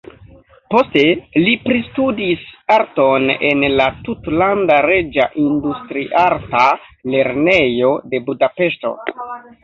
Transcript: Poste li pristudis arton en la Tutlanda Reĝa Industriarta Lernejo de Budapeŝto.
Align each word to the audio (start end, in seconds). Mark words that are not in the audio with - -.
Poste 0.73 1.01
li 1.41 1.51
pristudis 1.65 2.45
arton 2.75 3.27
en 3.49 3.61
la 3.81 3.85
Tutlanda 4.07 4.77
Reĝa 4.85 5.27
Industriarta 5.43 6.63
Lernejo 7.17 7.91
de 8.15 8.23
Budapeŝto. 8.31 8.95